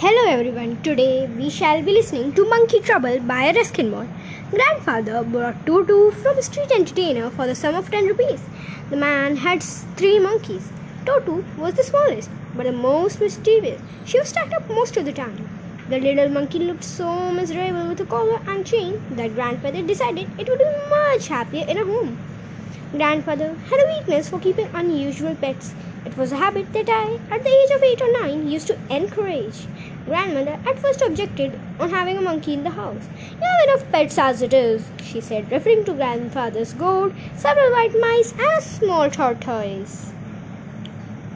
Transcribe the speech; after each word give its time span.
Hello 0.00 0.30
everyone, 0.30 0.80
today 0.84 1.26
we 1.26 1.50
shall 1.50 1.82
be 1.82 1.90
listening 1.92 2.32
to 2.34 2.48
Monkey 2.48 2.78
Trouble 2.78 3.18
by 3.18 3.50
Ruskin 3.50 3.90
Bond. 3.90 4.08
Grandfather 4.52 5.24
brought 5.24 5.66
Tutu 5.66 6.12
from 6.12 6.38
a 6.38 6.42
street 6.44 6.70
entertainer 6.70 7.30
for 7.30 7.48
the 7.48 7.56
sum 7.56 7.74
of 7.74 7.90
10 7.90 8.06
rupees. 8.06 8.40
The 8.90 8.96
man 8.96 9.38
had 9.38 9.60
three 9.60 10.20
monkeys. 10.20 10.70
Tutu 11.04 11.42
was 11.56 11.74
the 11.74 11.82
smallest, 11.82 12.30
but 12.54 12.62
the 12.62 12.70
most 12.70 13.20
mischievous. 13.20 13.80
She 14.04 14.20
was 14.20 14.28
stacked 14.28 14.52
up 14.52 14.68
most 14.68 14.96
of 14.96 15.04
the 15.04 15.12
time. 15.12 15.50
The 15.88 15.98
little 15.98 16.28
monkey 16.28 16.60
looked 16.60 16.84
so 16.84 17.32
miserable 17.32 17.88
with 17.88 18.00
a 18.00 18.04
collar 18.04 18.40
and 18.46 18.64
chain 18.64 19.02
that 19.16 19.34
grandfather 19.34 19.82
decided 19.82 20.28
it 20.38 20.48
would 20.48 20.60
be 20.60 20.88
much 20.88 21.26
happier 21.26 21.66
in 21.66 21.76
a 21.76 21.84
home. 21.84 22.16
Grandfather 22.92 23.54
had 23.68 23.80
a 23.80 23.98
weakness 23.98 24.30
for 24.30 24.38
keeping 24.38 24.70
unusual 24.72 25.34
pets. 25.34 25.74
It 26.06 26.16
was 26.16 26.32
a 26.32 26.36
habit 26.36 26.72
that 26.72 26.88
I, 26.88 27.18
at 27.30 27.44
the 27.44 27.50
age 27.50 27.70
of 27.70 27.82
8 27.82 28.00
or 28.00 28.12
9, 28.22 28.48
used 28.48 28.68
to 28.68 28.78
encourage. 28.88 29.66
Grandmother 30.08 30.58
at 30.66 30.78
first 30.78 31.02
objected 31.02 31.60
on 31.78 31.90
having 31.90 32.16
a 32.16 32.22
monkey 32.22 32.54
in 32.54 32.64
the 32.64 32.70
house. 32.70 33.06
You 33.30 33.46
have 33.48 33.68
enough 33.68 33.92
pets 33.92 34.16
as 34.16 34.40
it 34.40 34.54
is, 34.54 34.88
she 35.02 35.20
said, 35.20 35.50
referring 35.52 35.84
to 35.84 35.92
grandfather's 35.92 36.72
goat, 36.72 37.14
several 37.36 37.70
white 37.72 37.94
mice, 38.00 38.32
and 38.32 38.58
a 38.58 38.62
small 38.62 39.10
tortoise. 39.10 40.12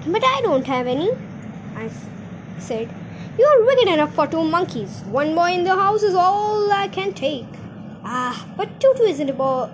But 0.07 0.25
I 0.25 0.41
don't 0.43 0.67
have 0.67 0.87
any, 0.87 1.11
I 1.77 1.91
said. 2.59 2.89
You 3.39 3.45
are 3.45 3.65
wicked 3.67 3.89
enough 3.89 4.15
for 4.15 4.27
two 4.27 4.43
monkeys. 4.43 5.03
One 5.07 5.35
boy 5.35 5.53
in 5.53 5.65
the 5.65 5.75
house 5.75 6.03
is 6.03 6.15
all 6.15 6.73
I 6.73 6.89
can 6.89 7.13
take. 7.13 7.47
Ah, 8.05 8.47
but 8.57 8.81
Tutu 8.81 9.03
isn't 9.03 9.29
a 9.29 9.35
boy, 9.35 9.69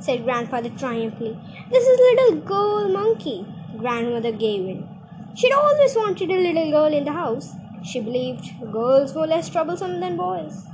said 0.00 0.24
grandfather 0.24 0.70
triumphantly. 0.70 1.36
This 1.70 1.84
is 1.84 1.98
little 1.98 2.40
girl 2.42 2.88
monkey. 2.88 3.44
Grandmother 3.76 4.32
gave 4.32 4.68
in. 4.68 4.88
She'd 5.34 5.52
always 5.52 5.96
wanted 5.96 6.30
a 6.30 6.38
little 6.38 6.70
girl 6.70 6.92
in 6.92 7.04
the 7.04 7.12
house. 7.12 7.54
She 7.82 8.00
believed 8.00 8.72
girls 8.72 9.14
were 9.14 9.26
less 9.26 9.48
troublesome 9.48 10.00
than 10.00 10.16
boys. 10.16 10.66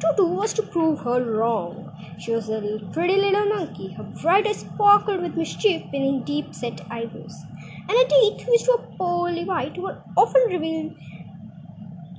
Tutu 0.00 0.26
was 0.34 0.52
to 0.54 0.62
prove 0.62 1.00
her 1.00 1.22
wrong. 1.24 1.92
She 2.18 2.32
was 2.32 2.48
a 2.48 2.78
pretty 2.92 3.16
little 3.16 3.46
monkey. 3.46 3.92
Her 3.92 4.04
bright 4.04 4.46
eyes 4.46 4.60
sparkled 4.60 5.22
with 5.22 5.36
mischief 5.36 5.82
beneath 5.90 6.24
deep 6.24 6.54
set 6.54 6.80
eyebrows, 6.90 7.44
and 7.88 7.90
her 7.90 8.08
teeth, 8.08 8.46
which 8.48 8.66
were 8.68 8.86
pearly 8.98 9.44
white, 9.44 9.78
were 9.78 10.02
often 10.16 10.42
revealed 10.48 10.92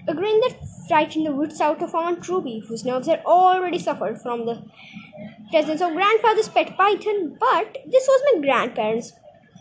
a 0.07 0.13
grin 0.13 0.39
that 0.41 0.57
frightened 0.87 1.25
the 1.25 1.35
wits 1.35 1.61
out 1.61 1.81
of 1.81 1.95
Aunt 1.95 2.27
Ruby, 2.27 2.63
whose 2.67 2.83
nerves 2.85 3.07
had 3.07 3.23
already 3.25 3.79
suffered 3.79 4.21
from 4.21 4.45
the 4.45 4.63
presence 5.51 5.81
of 5.81 5.93
grandfather's 5.93 6.49
pet 6.49 6.75
python. 6.77 7.37
But 7.39 7.77
this 7.89 8.07
was 8.07 8.21
my 8.33 8.41
grandparents' 8.41 9.13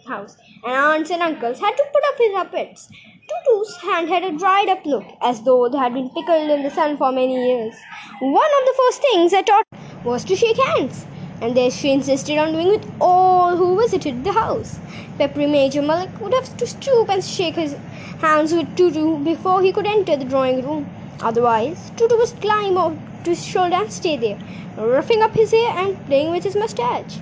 house, 0.08 0.36
and 0.64 0.72
aunts 0.72 1.10
and 1.10 1.22
uncles 1.22 1.60
had 1.60 1.76
to 1.76 1.84
put 1.92 2.04
up 2.08 2.18
with 2.18 2.36
our 2.36 2.46
pets. 2.46 2.90
Tutu's 3.30 3.76
hand 3.76 4.08
had 4.08 4.24
a 4.24 4.36
dried 4.36 4.68
up 4.68 4.84
look, 4.84 5.04
as 5.22 5.42
though 5.42 5.68
they 5.68 5.78
had 5.78 5.94
been 5.94 6.10
pickled 6.10 6.50
in 6.50 6.64
the 6.64 6.70
sun 6.70 6.96
for 6.96 7.12
many 7.12 7.36
years. 7.48 7.74
One 8.20 8.52
of 8.58 8.66
the 8.66 8.74
first 8.78 9.02
things 9.02 9.32
I 9.32 9.42
taught 9.42 9.64
was 10.04 10.24
to 10.24 10.34
shake 10.34 10.56
hands, 10.70 11.06
and 11.40 11.56
this 11.56 11.76
she 11.76 11.92
insisted 11.92 12.38
on 12.38 12.52
doing 12.52 12.68
with 12.68 12.90
all 13.00 13.56
who 13.56 13.80
visited 13.80 14.24
the 14.24 14.32
house. 14.32 14.80
Peppery 15.16 15.46
Major 15.46 15.80
Malik 15.80 16.20
would 16.20 16.34
have 16.34 16.56
to 16.56 16.66
stoop 16.66 17.08
and 17.08 17.22
shake 17.22 17.54
his 17.54 17.76
hands 18.20 18.52
with 18.52 18.74
Tutu 18.76 19.22
before 19.22 19.62
he 19.62 19.72
could 19.72 19.86
enter 19.86 20.16
the 20.16 20.24
drawing 20.24 20.64
room. 20.64 20.86
Otherwise, 21.22 21.92
Tutu 21.96 22.16
must 22.16 22.40
climb 22.40 22.76
up 22.78 22.96
to 23.24 23.30
his 23.30 23.44
shoulder 23.44 23.76
and 23.76 23.92
stay 23.92 24.16
there, 24.16 24.38
roughing 24.76 25.22
up 25.22 25.34
his 25.34 25.52
hair 25.52 25.70
and 25.78 26.04
playing 26.06 26.32
with 26.32 26.42
his 26.42 26.56
mustache. 26.56 27.20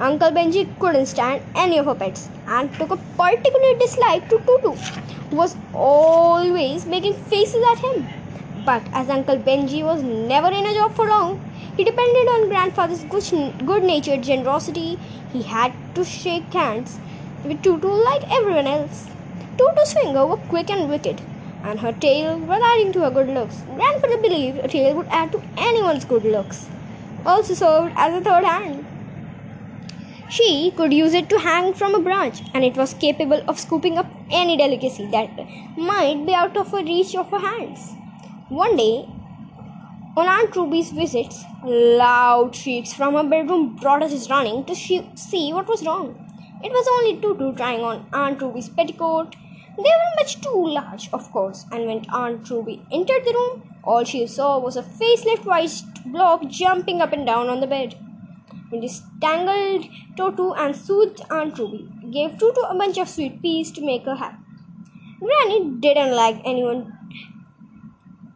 Uncle 0.00 0.30
Benji 0.32 0.66
couldn't 0.80 1.06
stand 1.06 1.40
any 1.54 1.78
of 1.78 1.86
her 1.86 1.94
pets 1.94 2.28
and 2.48 2.72
took 2.74 2.90
a 2.90 2.96
particular 3.16 3.78
dislike 3.78 4.28
to 4.28 4.38
Tutu, 4.40 4.72
who 5.30 5.36
was 5.36 5.54
always 5.72 6.84
making 6.84 7.14
faces 7.14 7.62
at 7.70 7.78
him. 7.78 8.04
But 8.64 8.82
as 8.92 9.08
Uncle 9.08 9.36
Benji 9.36 9.84
was 9.84 10.02
never 10.02 10.48
in 10.48 10.66
a 10.66 10.74
job 10.74 10.94
for 10.94 11.06
long, 11.06 11.38
he 11.76 11.84
depended 11.84 12.26
on 12.26 12.48
grandfather's 12.48 13.04
good 13.04 13.84
natured 13.84 14.22
generosity. 14.22 14.98
He 15.32 15.42
had 15.42 15.72
to 15.94 16.04
shake 16.04 16.52
hands 16.52 16.98
with 17.44 17.62
Tutu 17.62 17.86
like 17.86 18.28
everyone 18.32 18.66
else. 18.66 19.06
Tutu's 19.56 19.92
fingers 19.92 20.28
were 20.28 20.36
quick 20.48 20.70
and 20.70 20.88
wicked, 20.88 21.20
and 21.62 21.78
her 21.78 21.92
tail 21.92 22.36
was 22.38 22.60
adding 22.64 22.92
to 22.94 23.02
her 23.02 23.10
good 23.10 23.28
looks. 23.28 23.62
Grandfather 23.76 24.18
believed 24.18 24.58
a 24.58 24.66
tail 24.66 24.96
would 24.96 25.06
add 25.08 25.30
to 25.30 25.42
anyone's 25.56 26.04
good 26.04 26.24
looks. 26.24 26.68
Also 27.24 27.54
served 27.54 27.92
as 27.96 28.12
a 28.12 28.24
third 28.24 28.44
hand. 28.44 28.84
She 30.28 30.70
could 30.76 30.92
use 30.92 31.14
it 31.14 31.30
to 31.30 31.38
hang 31.38 31.72
from 31.72 31.94
a 31.94 32.00
branch, 32.00 32.42
and 32.52 32.62
it 32.62 32.76
was 32.76 32.92
capable 32.92 33.40
of 33.48 33.58
scooping 33.58 33.96
up 33.96 34.10
any 34.30 34.56
delicacy 34.56 35.08
that 35.12 35.30
might 35.76 36.26
be 36.26 36.34
out 36.34 36.56
of 36.58 36.70
the 36.70 36.82
reach 36.82 37.14
of 37.14 37.30
her 37.30 37.38
hands. 37.40 37.96
One 38.48 38.76
day, 38.76 39.06
on 40.16 40.28
Aunt 40.28 40.54
Ruby's 40.56 40.90
visits, 40.90 41.46
loud 41.62 42.54
shrieks 42.54 42.92
from 42.92 43.14
her 43.14 43.24
bedroom 43.24 43.76
brought 43.76 44.02
us 44.02 44.28
running 44.30 44.64
to 44.66 44.74
see 44.74 45.52
what 45.52 45.68
was 45.68 45.84
wrong. 45.86 46.20
It 46.60 46.70
was 46.72 46.86
only 46.96 47.20
Tutu 47.20 47.54
trying 47.56 47.80
on 47.82 48.04
Aunt 48.12 48.40
Ruby's 48.42 48.68
petticoat. 48.68 49.36
They 49.76 49.82
were 49.82 50.16
much 50.20 50.40
too 50.40 50.66
large, 50.68 51.08
of 51.12 51.30
course, 51.30 51.66
and 51.70 51.86
when 51.86 52.04
Aunt 52.12 52.48
Ruby 52.50 52.86
entered 52.92 53.22
the 53.24 53.32
room, 53.34 53.58
all 53.82 54.04
she 54.04 54.26
saw 54.26 54.58
was 54.58 54.76
a 54.76 54.82
faceless 54.82 55.40
white 55.44 55.82
blob 56.04 56.50
jumping 56.50 57.00
up 57.00 57.12
and 57.12 57.26
down 57.26 57.48
on 57.48 57.60
the 57.60 57.66
bed. 57.66 57.94
He 58.70 58.88
strangled 58.88 59.84
Tutu 60.16 60.52
and 60.52 60.74
soothed 60.74 61.20
Aunt 61.30 61.58
Ruby, 61.58 61.88
gave 62.10 62.38
Tutu 62.38 62.60
a 62.68 62.74
bunch 62.74 62.98
of 62.98 63.08
sweet 63.08 63.40
peas 63.40 63.70
to 63.72 63.84
make 63.84 64.04
her 64.04 64.16
happy. 64.16 64.38
Granny 65.20 65.70
didn't 65.80 66.14
like 66.14 66.40
anyone 66.44 66.92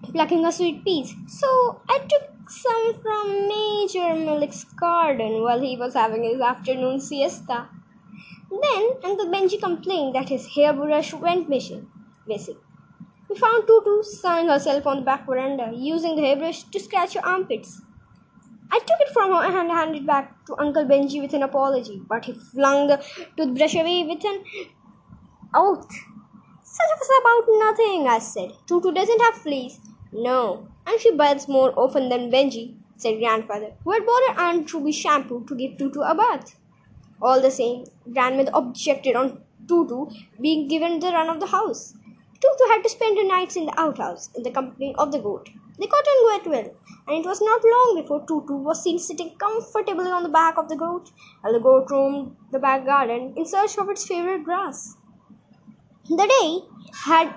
plucking 0.03 0.45
her 0.45 0.53
sweet 0.53 0.85
peas, 0.85 1.15
so 1.27 1.81
I 1.89 1.99
took 2.09 2.51
some 2.51 2.95
from 3.03 3.49
Major 3.49 4.15
Malik's 4.15 4.65
garden 4.65 5.43
while 5.43 5.61
he 5.61 5.77
was 5.77 5.95
having 5.95 6.25
his 6.25 6.41
afternoon 6.41 7.01
siesta. 7.01 7.69
Then 8.51 8.93
Uncle 9.05 9.27
Benji 9.27 9.61
complained 9.61 10.15
that 10.15 10.29
his 10.31 10.47
hairbrush 10.55 11.13
went 11.15 11.49
missing. 11.49 11.91
missing. 12.27 12.57
We 13.29 13.37
found 13.37 13.67
Tutu 13.67 14.03
sunning 14.03 14.49
herself 14.49 14.87
on 14.87 14.97
the 14.99 15.03
back 15.03 15.27
veranda, 15.27 15.73
using 15.75 16.17
the 16.17 16.23
hairbrush 16.23 16.63
to 16.63 16.81
scratch 16.81 17.15
her 17.15 17.27
armpits. 17.27 17.83
I 18.71 18.79
took 18.79 19.01
it 19.01 19.13
from 19.13 19.31
her 19.31 19.43
and 19.45 19.71
handed 19.71 20.03
it 20.03 20.07
back 20.07 20.45
to 20.47 20.57
Uncle 20.59 20.85
Benji 20.85 21.21
with 21.23 21.35
an 21.35 21.43
apology, 21.43 22.01
but 22.09 22.25
he 22.25 22.35
flung 22.35 22.87
the 22.87 23.03
toothbrush 23.37 23.75
away 23.75 24.05
with 24.05 24.25
an 24.25 24.45
oath. 25.55 25.91
Such 26.63 26.91
a 26.95 26.99
fuss 26.99 27.11
about 27.21 27.45
nothing, 27.59 28.07
I 28.09 28.19
said. 28.19 28.53
Tutu 28.67 28.93
doesn't 28.93 29.21
have 29.23 29.35
fleas. 29.37 29.81
No, 30.13 30.69
and 30.87 31.01
she 31.01 31.13
bites 31.15 31.49
more 31.49 31.73
often 31.79 32.09
than 32.09 32.31
Benji, 32.31 32.77
said 32.97 33.19
grandfather, 33.19 33.73
who 33.85 33.93
had 33.93 34.07
bought 34.07 34.29
her 34.29 34.41
Aunt 34.41 34.73
Ruby 34.73 34.93
shampoo 34.93 35.45
to 35.47 35.55
give 35.55 35.77
Tutu 35.79 36.01
a 36.01 36.15
bath. 36.15 36.57
All 37.21 37.41
the 37.41 37.51
same, 37.51 37.85
grandmother 38.13 38.53
objected 38.55 39.17
on 39.17 39.43
Tutu 39.67 40.07
being 40.41 40.69
given 40.69 41.01
the 41.01 41.09
run 41.09 41.29
of 41.29 41.41
the 41.41 41.47
house. 41.47 41.95
Tutu 42.41 42.73
had 42.73 42.83
to 42.83 42.89
spend 42.89 43.19
her 43.19 43.25
nights 43.25 43.57
in 43.57 43.67
the 43.67 43.81
outhouse 43.81 44.31
in 44.35 44.43
the 44.45 44.51
company 44.51 44.95
of 44.97 45.11
the 45.11 45.19
goat. 45.19 45.51
They 45.79 45.87
quite 45.87 46.47
well, 46.47 46.75
and 47.07 47.25
it 47.25 47.27
was 47.27 47.41
not 47.41 47.63
long 47.65 48.01
before 48.01 48.21
Tutu 48.27 48.55
was 48.55 48.83
seen 48.83 48.99
sitting 48.99 49.31
comfortably 49.39 50.11
on 50.11 50.23
the 50.23 50.29
back 50.29 50.59
of 50.59 50.69
the 50.69 50.77
goat, 50.77 51.11
while 51.41 51.53
the 51.53 51.61
goat 51.61 51.91
roamed 51.91 52.37
the 52.51 52.59
back 52.59 52.85
garden 52.85 53.35
in 53.37 53.45
search 53.47 53.79
of 53.79 53.89
its 53.89 54.07
favorite 54.07 54.45
grass. 54.45 54.97
The 56.09 56.27
day 56.27 56.67
had 57.05 57.35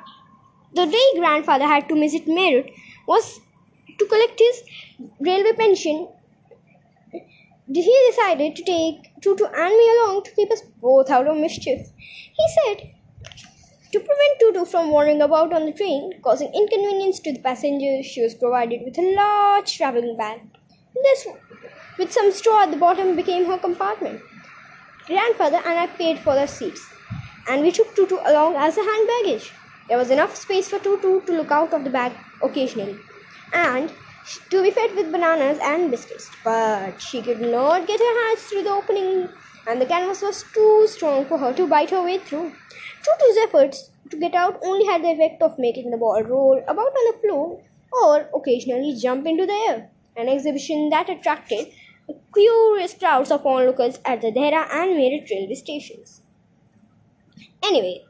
the 0.73 0.85
day 0.85 1.19
grandfather 1.19 1.65
had 1.65 1.89
to 1.89 1.95
visit 1.95 2.25
Meerut 2.25 2.71
was 3.07 3.39
to 3.99 4.05
collect 4.05 4.39
his 4.39 4.63
railway 5.19 5.53
pension. 5.53 6.07
He 7.73 8.09
decided 8.09 8.55
to 8.55 8.63
take 8.63 9.11
Tutu 9.21 9.45
and 9.45 9.77
me 9.77 9.89
along 9.97 10.23
to 10.23 10.35
keep 10.35 10.51
us 10.51 10.61
both 10.81 11.09
out 11.09 11.27
of 11.27 11.37
mischief. 11.37 11.87
He 12.39 12.45
said 12.55 12.91
to 13.91 13.99
prevent 13.99 14.39
Tutu 14.39 14.65
from 14.65 14.91
wandering 14.91 15.21
about 15.21 15.53
on 15.53 15.65
the 15.65 15.73
train, 15.73 16.11
causing 16.23 16.53
inconvenience 16.53 17.19
to 17.21 17.33
the 17.33 17.39
passengers, 17.41 18.05
she 18.05 18.21
was 18.21 18.35
provided 18.35 18.81
with 18.85 18.97
a 18.97 19.15
large 19.15 19.75
traveling 19.75 20.15
bag. 20.17 20.39
This, 21.03 21.27
with 21.97 22.11
some 22.11 22.31
straw 22.31 22.63
at 22.63 22.71
the 22.71 22.77
bottom, 22.77 23.15
became 23.15 23.45
her 23.45 23.57
compartment. 23.57 24.21
Grandfather 25.07 25.57
and 25.65 25.79
I 25.79 25.87
paid 25.87 26.19
for 26.19 26.35
the 26.35 26.47
seats, 26.47 26.81
and 27.47 27.61
we 27.61 27.71
took 27.71 27.95
Tutu 27.95 28.17
along 28.25 28.55
as 28.55 28.77
a 28.77 28.83
hand 28.83 29.07
baggage. 29.07 29.51
There 29.89 29.97
was 29.97 30.09
enough 30.09 30.35
space 30.35 30.69
for 30.69 30.79
Tutu 30.79 31.21
to 31.25 31.33
look 31.33 31.51
out 31.51 31.73
of 31.73 31.83
the 31.83 31.89
bag 31.89 32.13
occasionally, 32.41 32.99
and 33.53 33.91
to 34.49 34.61
be 34.63 34.71
fed 34.71 34.95
with 34.95 35.11
bananas 35.11 35.59
and 35.61 35.91
biscuits. 35.91 36.29
But 36.43 37.01
she 37.01 37.21
could 37.21 37.41
not 37.41 37.87
get 37.87 37.99
her 37.99 38.27
hands 38.27 38.43
through 38.43 38.63
the 38.63 38.69
opening, 38.69 39.29
and 39.67 39.81
the 39.81 39.85
canvas 39.85 40.21
was 40.21 40.43
too 40.53 40.87
strong 40.87 41.25
for 41.25 41.37
her 41.37 41.53
to 41.53 41.67
bite 41.67 41.89
her 41.89 42.03
way 42.03 42.17
through. 42.17 42.51
Tutu's 43.03 43.37
efforts 43.43 43.89
to 44.09 44.17
get 44.17 44.33
out 44.33 44.59
only 44.63 44.85
had 44.85 45.03
the 45.03 45.11
effect 45.11 45.41
of 45.41 45.59
making 45.59 45.91
the 45.91 45.97
ball 45.97 46.21
roll 46.23 46.63
about 46.67 46.97
on 47.01 47.11
the 47.11 47.19
floor 47.21 47.61
or 47.91 48.29
occasionally 48.35 48.95
jump 48.95 49.25
into 49.25 49.45
the 49.45 49.59
air, 49.69 49.89
an 50.15 50.29
exhibition 50.29 50.89
that 50.89 51.09
attracted 51.09 51.67
curious 52.33 52.93
crowds 52.93 53.31
of 53.31 53.45
onlookers 53.45 53.99
at 54.05 54.21
the 54.21 54.31
Dehra 54.31 54.67
and 54.71 54.91
Meerut 54.97 55.29
railway 55.29 55.55
stations. 55.55 56.21
Anyway, 57.63 58.03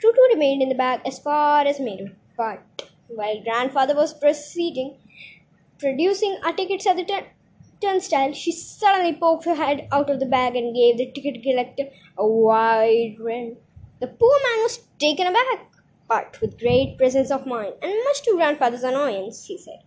Tutu 0.00 0.20
remained 0.32 0.62
in 0.62 0.68
the 0.68 0.74
bag 0.74 1.00
as 1.06 1.18
far 1.18 1.66
as 1.66 1.78
Meerut, 1.78 2.14
but 2.36 2.60
While 3.08 3.42
grandfather 3.42 3.94
was 3.94 4.12
proceeding, 4.12 4.98
producing 5.78 6.38
our 6.44 6.52
tickets 6.52 6.86
at 6.86 6.96
the 6.96 7.04
turnstile, 7.80 8.32
she 8.32 8.52
suddenly 8.52 9.14
poked 9.14 9.44
her 9.44 9.54
head 9.54 9.88
out 9.92 10.10
of 10.10 10.20
the 10.20 10.26
bag 10.26 10.56
and 10.56 10.74
gave 10.74 10.96
the 10.96 11.10
ticket 11.12 11.42
collector 11.42 11.84
a 12.16 12.26
wide 12.26 13.16
grin. 13.16 13.56
The 14.00 14.08
poor 14.08 14.38
man 14.44 14.62
was 14.62 14.86
taken 14.98 15.26
aback, 15.26 15.72
but 16.08 16.40
with 16.40 16.58
great 16.58 16.98
presence 16.98 17.30
of 17.30 17.46
mind, 17.46 17.74
and 17.82 17.92
much 18.04 18.22
to 18.22 18.34
grandfather's 18.36 18.82
annoyance, 18.82 19.44
he 19.46 19.58
said, 19.58 19.80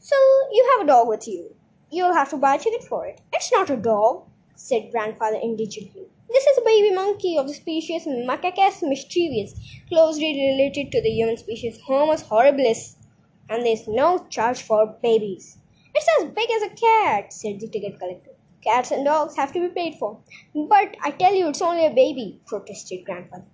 So 0.00 0.16
you 0.52 0.68
have 0.72 0.86
a 0.86 0.88
dog 0.88 1.08
with 1.08 1.26
you. 1.26 1.54
You'll 1.90 2.14
have 2.14 2.30
to 2.30 2.36
buy 2.36 2.54
a 2.54 2.58
ticket 2.58 2.84
for 2.84 3.06
it. 3.06 3.20
It's 3.32 3.52
not 3.52 3.70
a 3.70 3.76
dog, 3.76 4.24
said 4.54 4.90
grandfather 4.90 5.38
indignantly. 5.42 6.06
This 6.28 6.46
is 6.46 6.58
a 6.58 6.64
baby 6.64 6.92
monkey 6.92 7.36
of 7.38 7.46
the 7.46 7.54
species 7.54 8.06
Macacus 8.06 8.82
mischievus, 8.82 9.54
closely 9.88 10.34
related 10.34 10.90
to 10.92 11.00
the 11.00 11.10
human 11.10 11.36
species 11.36 11.78
Homo 11.86 12.14
horribilis, 12.14 12.96
and 13.48 13.64
there's 13.64 13.86
no 13.86 14.26
charge 14.30 14.62
for 14.62 14.86
babies. 15.02 15.58
It's 15.94 16.08
as 16.20 16.30
big 16.30 16.50
as 16.50 16.62
a 16.62 16.74
cat, 16.74 17.32
said 17.32 17.60
the 17.60 17.68
ticket 17.68 17.98
collector. 17.98 18.32
Cats 18.62 18.90
and 18.90 19.04
dogs 19.04 19.36
have 19.36 19.52
to 19.52 19.60
be 19.60 19.68
paid 19.68 19.94
for. 19.94 20.18
But 20.54 20.96
I 21.02 21.10
tell 21.12 21.34
you, 21.34 21.48
it's 21.48 21.62
only 21.62 21.86
a 21.86 21.90
baby, 21.90 22.40
protested 22.46 23.04
grandfather. 23.04 23.44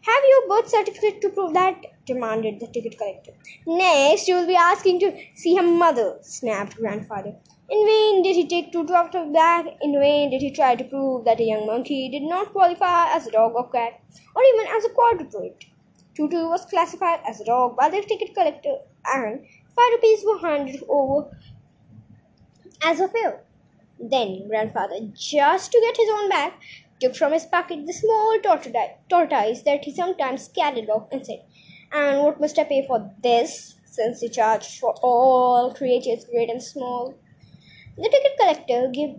Have 0.00 0.22
your 0.28 0.48
birth 0.48 0.70
certificate 0.70 1.20
to 1.20 1.28
prove 1.28 1.52
that? 1.54 1.76
demanded 2.06 2.58
the 2.58 2.66
ticket 2.66 2.98
collector. 2.98 3.32
Next, 3.66 4.26
you 4.26 4.34
will 4.34 4.46
be 4.46 4.56
asking 4.56 5.00
to 5.00 5.16
see 5.34 5.54
her 5.56 5.62
mother, 5.62 6.18
snapped 6.22 6.76
grandfather. 6.76 7.36
In 7.70 7.86
vain 7.86 8.22
did 8.22 8.36
he 8.36 8.48
take 8.48 8.72
two 8.72 8.86
out 8.92 9.14
of 9.14 9.28
the 9.28 9.32
bag. 9.32 9.66
In 9.80 9.92
vain 9.92 10.30
did 10.30 10.42
he 10.42 10.50
try 10.50 10.74
to 10.74 10.84
prove 10.84 11.24
that 11.24 11.40
a 11.40 11.44
young 11.44 11.66
monkey 11.66 12.08
did 12.08 12.22
not 12.22 12.52
qualify 12.52 13.12
as 13.14 13.26
a 13.26 13.30
dog 13.30 13.52
or 13.54 13.70
cat, 13.70 14.00
or 14.34 14.42
even 14.42 14.66
as 14.76 14.84
a 14.84 14.90
quadruped. 14.90 15.66
Tutu 16.14 16.48
was 16.48 16.64
classified 16.66 17.20
as 17.26 17.40
a 17.40 17.44
dog 17.44 17.76
by 17.76 17.88
the 17.88 18.02
ticket 18.02 18.34
collector, 18.34 18.78
and 19.14 19.46
five 19.76 19.92
rupees 19.92 20.24
were 20.26 20.38
handed 20.38 20.82
over 20.88 21.30
as 22.84 23.00
a 23.00 23.08
fare. 23.08 23.42
Then 23.98 24.48
grandfather, 24.48 24.96
just 25.14 25.72
to 25.72 25.80
get 25.80 25.96
his 25.96 26.08
own 26.10 26.28
back, 26.28 26.60
took 27.00 27.14
from 27.14 27.32
his 27.32 27.46
pocket 27.46 27.86
the 27.86 27.92
small 27.92 28.38
tortoise 29.08 29.62
that 29.62 29.84
he 29.84 29.94
sometimes 29.94 30.48
carried 30.48 30.88
off 30.90 31.08
and 31.12 31.24
said, 31.24 31.42
And 31.92 32.22
what 32.22 32.40
must 32.40 32.58
I 32.58 32.64
pay 32.64 32.86
for 32.86 33.10
this, 33.22 33.76
since 33.84 34.20
he 34.20 34.28
charged 34.28 34.78
for 34.78 34.94
all 35.02 35.72
creatures 35.74 36.24
great 36.24 36.50
and 36.50 36.62
small? 36.62 37.14
The 37.96 38.08
ticket 38.08 38.38
collector 38.38 38.88
gave 38.88 39.16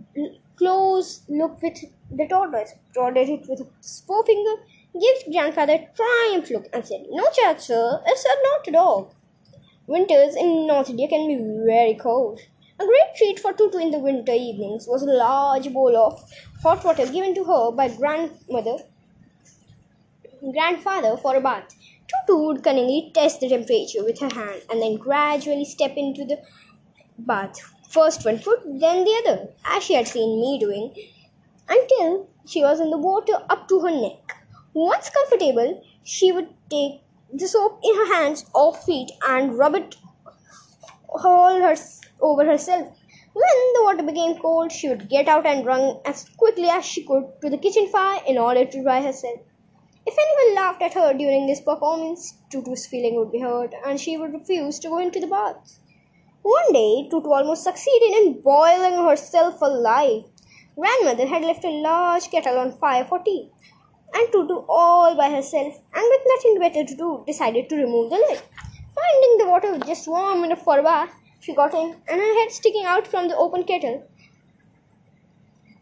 close 0.56 1.24
look 1.30 1.62
with 1.62 1.80
the 2.12 2.28
tortoise, 2.28 2.74
prodded 2.94 3.30
it 3.30 3.48
with 3.48 3.60
his 3.60 4.04
forefinger, 4.06 4.56
gave 4.94 5.32
grandfather 5.32 5.74
a 5.74 5.90
triumph 5.96 6.50
look, 6.50 6.68
and 6.74 6.86
said, 6.86 7.06
No 7.10 7.26
charge, 7.32 7.60
sir, 7.60 8.02
it's 8.06 8.26
not 8.26 8.68
a 8.68 8.72
dog. 8.72 9.14
Winters 9.86 10.36
in 10.36 10.68
North 10.68 10.90
India 10.90 11.08
can 11.08 11.28
be 11.28 11.66
very 11.66 11.94
cold. 11.96 12.40
A 12.80 12.86
great 12.86 13.16
treat 13.16 13.40
for 13.40 13.54
Tutu 13.54 13.78
in 13.78 13.92
the 13.92 14.00
winter 14.00 14.34
evenings 14.34 14.88
was 14.88 15.04
a 15.04 15.06
large 15.06 15.72
bowl 15.72 15.96
of 15.96 16.24
hot 16.64 16.84
water 16.84 17.06
given 17.06 17.36
to 17.36 17.44
her 17.44 17.72
by 17.72 17.88
grandmother, 17.88 18.78
grandfather 20.52 21.16
for 21.18 21.36
a 21.36 21.42
bath. 21.42 21.76
Tutu 22.08 22.46
would 22.46 22.64
cunningly 22.64 23.12
test 23.14 23.40
the 23.40 23.50
temperature 23.50 24.04
with 24.04 24.20
her 24.20 24.30
hand 24.34 24.62
and 24.70 24.82
then 24.82 24.96
gradually 24.96 25.66
step 25.66 25.94
into 25.98 26.26
the 26.26 26.42
bath, 27.20 27.60
first 27.90 28.26
one 28.26 28.40
foot, 28.40 28.62
then 28.66 29.06
the 29.06 29.22
other, 29.24 29.50
as 29.66 29.84
she 29.84 29.94
had 29.94 30.08
seen 30.08 30.42
me 30.42 30.58
doing, 30.60 30.94
until 31.70 32.28
she 32.46 32.62
was 32.64 32.80
in 32.80 32.90
the 32.90 32.98
water 32.98 33.34
up 33.50 33.68
to 33.68 33.80
her 33.82 33.92
neck. 33.92 34.36
Once 34.74 35.10
comfortable, 35.10 35.82
she 36.04 36.32
would 36.32 36.50
take 36.70 37.02
the 37.32 37.48
soap 37.48 37.80
in 37.84 37.96
her 37.96 38.14
hands 38.16 38.46
or 38.56 38.74
feet 38.74 39.12
and 39.28 39.58
rub 39.58 39.76
it 39.76 39.96
all 41.14 41.62
her 41.62 41.76
over 42.22 42.46
herself. 42.46 42.88
When 43.34 43.74
the 43.74 43.84
water 43.84 44.04
became 44.04 44.40
cold, 44.40 44.72
she 44.72 44.90
would 44.90 45.10
get 45.10 45.28
out 45.28 45.46
and 45.46 45.66
run 45.66 46.00
as 46.06 46.30
quickly 46.38 46.70
as 46.70 46.86
she 46.86 47.04
could 47.06 47.26
to 47.42 47.50
the 47.50 47.58
kitchen 47.58 47.88
fire 47.88 48.22
in 48.28 48.38
order 48.38 48.66
to 48.66 48.84
dry 48.84 49.02
herself. 49.02 49.40
If 50.06 50.18
anyone 50.20 50.56
laughed 50.56 50.82
at 50.82 50.94
her 50.94 51.14
during 51.14 51.48
this 51.48 51.62
performance, 51.62 52.38
Tutu's 52.50 52.86
feeling 52.86 53.16
would 53.16 53.32
be 53.32 53.40
hurt 53.40 53.74
and 53.86 54.00
she 54.00 54.18
would 54.18 54.34
refuse 54.34 54.80
to 54.80 54.90
go 54.90 55.00
into 55.00 55.20
the 55.20 55.28
bath. 55.28 55.80
One 56.42 56.74
day, 56.74 57.08
Tutu 57.10 57.30
almost 57.30 57.64
succeeded 57.64 58.18
in 58.18 58.42
boiling 58.42 59.02
herself 59.08 59.62
alive. 59.62 60.26
Grandmother 60.78 61.26
had 61.26 61.44
left 61.44 61.64
a 61.64 61.70
large 61.70 62.30
kettle 62.30 62.58
on 62.58 62.74
fire 62.74 63.06
for 63.06 63.20
tea, 63.20 63.50
and 64.14 64.32
Tutu, 64.32 64.66
all 64.68 65.16
by 65.16 65.30
herself 65.30 65.76
and 65.94 66.04
with 66.10 66.22
nothing 66.26 66.60
better 66.60 66.84
to 66.84 66.96
do, 66.96 67.24
decided 67.26 67.70
to 67.70 67.78
remove 67.78 68.10
the 68.10 68.18
lid. 68.18 68.42
Finding 68.96 69.38
the 69.38 69.50
water 69.50 69.78
just 69.86 70.08
warm 70.08 70.44
enough 70.44 70.64
for 70.64 70.80
a 70.80 70.84
bath, 70.84 71.14
she 71.40 71.54
got 71.54 71.74
in, 71.74 71.96
and 72.08 72.22
her 72.22 72.40
head 72.40 72.52
sticking 72.52 72.86
out 72.86 73.08
from 73.08 73.28
the 73.28 73.38
open 73.38 73.64
kettle. 73.64 74.08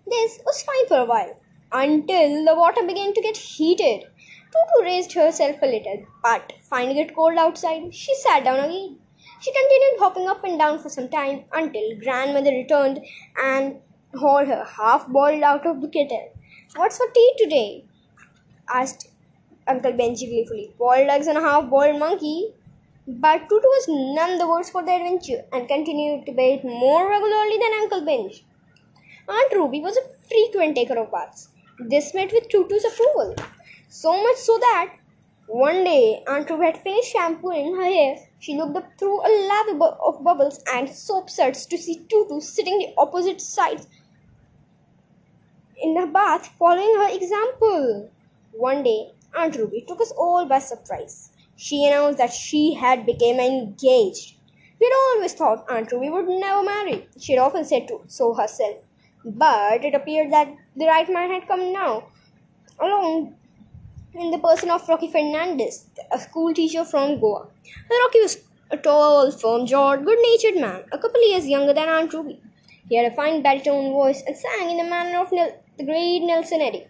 This 0.07 0.39
was 0.45 0.63
fine 0.63 0.87
for 0.87 0.97
a 0.99 1.05
while, 1.05 1.37
until 1.71 2.45
the 2.45 2.55
water 2.55 2.85
began 2.85 3.13
to 3.13 3.21
get 3.21 3.37
heated. 3.37 4.05
Tutu 4.53 4.83
raised 4.83 5.13
herself 5.13 5.57
a 5.61 5.65
little, 5.65 6.05
but 6.21 6.53
finding 6.61 6.97
it 6.97 7.15
cold 7.15 7.37
outside, 7.37 7.93
she 7.93 8.13
sat 8.15 8.43
down 8.43 8.59
again. 8.59 8.97
She 9.39 9.51
continued 9.51 9.99
hopping 9.99 10.27
up 10.27 10.43
and 10.43 10.59
down 10.59 10.79
for 10.79 10.89
some 10.89 11.09
time 11.09 11.45
until 11.51 11.95
grandmother 11.99 12.51
returned 12.51 12.99
and 13.43 13.81
hauled 14.15 14.47
her 14.47 14.63
half 14.63 15.07
boiled 15.07 15.43
out 15.43 15.65
of 15.65 15.81
the 15.81 15.87
kettle. 15.87 16.31
What's 16.75 16.97
for 16.97 17.07
tea 17.13 17.33
today? 17.37 17.85
asked 18.69 19.09
Uncle 19.67 19.93
Benji 19.93 20.27
gleefully. 20.29 20.73
Boiled 20.77 21.09
eggs 21.09 21.27
and 21.27 21.37
a 21.37 21.41
half 21.41 21.69
boiled 21.69 21.99
monkey. 21.99 22.53
But 23.07 23.49
Tutu 23.49 23.65
was 23.65 23.87
none 23.89 24.37
the 24.37 24.47
worse 24.47 24.69
for 24.69 24.83
the 24.83 24.93
adventure 24.93 25.43
and 25.51 25.67
continued 25.67 26.23
to 26.27 26.33
bathe 26.33 26.63
more 26.63 27.09
regularly 27.09 27.57
than 27.57 27.81
Uncle 27.81 28.05
Benj. 28.05 28.45
Aunt 29.27 29.53
Ruby 29.53 29.81
was 29.81 29.97
a 29.97 30.07
frequent 30.29 30.75
taker 30.75 30.99
of 30.99 31.11
baths. 31.11 31.49
This 31.79 32.13
met 32.13 32.31
with 32.31 32.47
Tutu's 32.49 32.85
approval. 32.85 33.35
So 33.89 34.21
much 34.21 34.35
so 34.35 34.55
that 34.59 34.93
one 35.47 35.83
day 35.83 36.23
Aunt 36.27 36.47
Ruby 36.47 36.65
had 36.65 36.77
finished 36.77 37.11
shampooing 37.11 37.75
her 37.75 37.85
hair. 37.85 38.17
She 38.37 38.55
looked 38.55 38.77
up 38.77 38.91
through 38.99 39.21
a 39.21 39.31
lather 39.47 39.83
of 40.05 40.23
bubbles 40.23 40.63
and 40.71 40.87
soap 40.87 41.31
suds 41.31 41.65
to 41.65 41.79
see 41.79 42.05
Tutu 42.07 42.39
sitting 42.39 42.77
the 42.77 42.93
opposite 42.99 43.41
sides 43.41 43.87
in 45.81 45.95
the 45.95 46.05
bath 46.05 46.53
following 46.59 46.95
her 46.97 47.15
example. 47.15 48.11
One 48.51 48.83
day, 48.83 49.13
Aunt 49.35 49.55
Ruby 49.55 49.85
took 49.87 50.01
us 50.01 50.11
all 50.11 50.45
by 50.45 50.59
surprise 50.59 51.30
she 51.65 51.85
announced 51.87 52.17
that 52.17 52.33
she 52.33 52.73
had 52.73 53.05
become 53.05 53.39
engaged. 53.39 54.35
We 54.79 54.87
had 54.87 54.95
always 54.99 55.33
thought 55.33 55.65
Aunt 55.69 55.91
Ruby 55.91 56.09
would 56.09 56.27
never 56.27 56.63
marry. 56.63 57.07
She 57.19 57.33
had 57.33 57.41
often 57.41 57.65
said 57.65 57.87
to, 57.89 58.01
so 58.07 58.33
herself. 58.33 58.77
But 59.23 59.85
it 59.85 59.93
appeared 59.93 60.31
that 60.33 60.55
the 60.75 60.87
right 60.87 61.07
man 61.07 61.29
had 61.29 61.47
come 61.47 61.71
now, 61.71 62.05
along 62.79 63.35
in 64.15 64.31
the 64.31 64.39
person 64.39 64.71
of 64.71 64.89
Rocky 64.89 65.09
Fernandez, 65.11 65.85
a 66.11 66.19
school 66.19 66.51
teacher 66.53 66.83
from 66.83 67.19
Goa. 67.19 67.47
Rocky 68.03 68.21
was 68.21 68.37
a 68.71 68.77
tall, 68.77 69.29
firm-jawed, 69.29 70.03
good-natured 70.03 70.59
man, 70.59 70.83
a 70.91 70.97
couple 70.97 71.21
of 71.21 71.29
years 71.29 71.47
younger 71.47 71.73
than 71.73 71.89
Aunt 71.89 72.11
Ruby. 72.11 72.41
He 72.89 72.97
had 72.97 73.11
a 73.11 73.15
fine 73.15 73.43
baritone 73.43 73.91
voice 73.91 74.23
and 74.25 74.35
sang 74.35 74.71
in 74.71 74.77
the 74.77 74.89
manner 74.95 75.19
of 75.19 75.31
Nel- 75.31 75.59
the 75.77 75.85
great 75.85 76.21
Nelson 76.21 76.61
Eddy. 76.61 76.87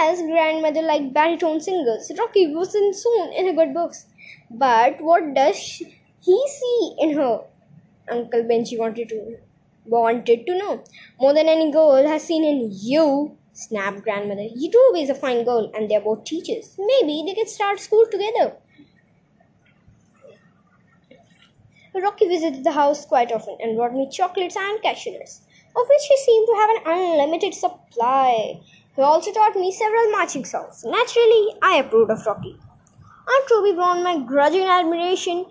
As 0.00 0.20
grandmother 0.20 0.82
liked 0.82 1.12
baritone 1.12 1.60
singers, 1.60 2.10
Rocky 2.18 2.54
wasn't 2.54 2.96
soon 2.96 3.32
in 3.32 3.46
her 3.46 3.52
good 3.52 3.74
books. 3.74 4.06
But 4.50 5.00
what 5.00 5.34
does 5.34 5.56
he 6.20 6.46
see 6.48 6.96
in 6.98 7.14
her? 7.16 7.44
Uncle 8.10 8.42
Benji 8.42 8.78
wanted 8.78 9.08
to 9.10 9.38
wanted 9.86 10.46
to 10.46 10.58
know. 10.58 10.82
More 11.20 11.34
than 11.34 11.48
any 11.48 11.70
girl 11.70 12.06
has 12.06 12.24
seen 12.24 12.44
in 12.44 12.70
you, 12.72 13.36
snapped 13.52 14.02
grandmother. 14.02 14.48
You 14.54 14.70
do 14.70 14.94
is 14.96 15.10
a 15.10 15.14
fine 15.14 15.44
girl, 15.44 15.70
and 15.74 15.90
they're 15.90 16.00
both 16.00 16.24
teachers. 16.24 16.76
Maybe 16.78 17.24
they 17.26 17.34
can 17.34 17.46
start 17.46 17.80
school 17.80 18.06
together. 18.10 18.56
Rocky 21.94 22.26
visited 22.26 22.64
the 22.64 22.72
house 22.72 23.04
quite 23.04 23.30
often 23.30 23.58
and 23.60 23.76
brought 23.76 23.92
me 23.92 24.08
chocolates 24.10 24.56
and 24.56 24.82
cashew 24.82 25.12
nuts, 25.12 25.42
of 25.76 25.88
which 25.88 26.06
he 26.08 26.16
seemed 26.16 26.46
to 26.48 26.54
have 26.54 26.70
an 26.70 26.82
unlimited 26.86 27.54
supply. 27.54 28.60
He 28.94 29.02
also 29.02 29.32
taught 29.32 29.54
me 29.56 29.72
several 29.72 30.10
marching 30.10 30.44
songs. 30.44 30.84
Naturally, 30.84 31.54
I 31.62 31.76
approved 31.76 32.10
of 32.10 32.26
Rocky. 32.26 32.58
Aunt 33.28 33.50
Ruby 33.50 33.76
won 33.76 34.02
my 34.02 34.18
grudging 34.18 34.64
admiration 34.64 35.46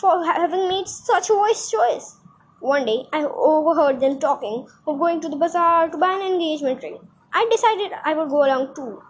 for 0.00 0.24
having 0.24 0.68
made 0.68 0.88
such 0.88 1.30
a 1.30 1.36
wise 1.36 1.70
choice. 1.70 2.16
One 2.60 2.84
day, 2.84 3.08
I 3.12 3.24
overheard 3.24 4.00
them 4.00 4.18
talking 4.18 4.66
of 4.86 4.98
going 4.98 5.20
to 5.20 5.28
the 5.28 5.36
bazaar 5.36 5.88
to 5.88 5.96
buy 5.96 6.12
an 6.14 6.22
engagement 6.22 6.82
ring. 6.82 6.98
I 7.32 7.46
decided 7.50 7.92
I 8.04 8.14
would 8.14 8.28
go 8.30 8.44
along 8.44 8.74
too. 8.74 9.02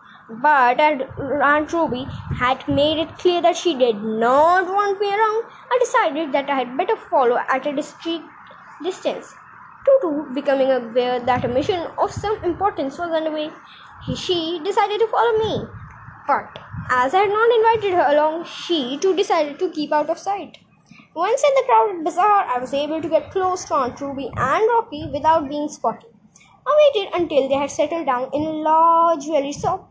But 0.42 0.80
Aunt 0.80 1.73
Ruby 1.73 2.06
had 2.38 2.66
made 2.68 2.99
it 2.99 3.16
clear 3.18 3.40
that 3.42 3.56
she 3.56 3.75
did 3.75 4.02
not 4.02 4.66
want 4.66 5.00
me 5.00 5.09
around, 5.09 5.44
I 5.71 5.78
decided 5.80 6.33
that 6.33 6.50
I 6.50 6.56
had 6.56 6.76
better 6.76 6.97
follow 6.97 7.38
at 7.49 7.66
a 7.66 7.73
discreet 7.73 8.23
distance. 8.83 9.35
Tutu, 9.85 10.33
becoming 10.33 10.71
aware 10.73 11.21
that 11.21 11.45
a 11.45 11.49
mission 11.49 11.87
of 11.99 12.11
some 12.12 12.43
importance 12.45 12.99
was 12.99 13.11
underway, 13.12 13.62
he, 14.00 14.17
she 14.17 14.61
decided 14.64 14.99
to 15.00 15.07
follow 15.09 15.38
me. 15.38 15.69
But 16.26 16.59
As 16.91 17.14
I 17.14 17.21
had 17.21 17.31
not 17.31 17.55
invited 17.57 17.95
her 17.99 18.12
along, 18.14 18.45
she 18.45 18.99
too 19.00 19.14
decided 19.17 19.59
to 19.59 19.71
keep 19.71 19.93
out 19.93 20.11
of 20.11 20.19
sight. 20.19 20.59
Once 21.14 21.43
in 21.43 21.55
the 21.55 21.62
crowded 21.67 22.05
bazaar, 22.05 22.45
I 22.47 22.59
was 22.59 22.75
able 22.75 23.00
to 23.00 23.09
get 23.09 23.31
close 23.31 23.64
to 23.67 23.75
Aunt 23.75 24.00
Ruby 24.00 24.33
and 24.37 24.69
Rocky 24.71 25.11
without 25.12 25.49
being 25.49 25.69
spotted. 25.69 26.11
I 26.67 26.91
waited 26.95 27.14
until 27.14 27.49
they 27.49 27.55
had 27.55 27.71
settled 27.71 28.07
down 28.07 28.31
in 28.35 28.43
a 28.43 28.53
large 28.69 29.25
jewelry 29.25 29.53
shop 29.53 29.91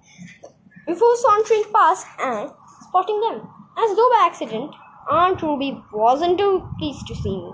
before 0.88 1.16
sauntering 1.18 1.66
past 1.74 2.08
and 2.20 2.52
spotting 2.82 3.22
them. 3.22 3.50
As 3.78 3.96
though 3.98 4.10
by 4.12 4.24
accident, 4.28 4.76
Aunt 5.10 5.42
Ruby 5.42 5.86
wasn't 5.92 6.38
too 6.40 6.74
pleased 6.80 7.08
to 7.08 7.16
see 7.16 7.38
me. 7.38 7.54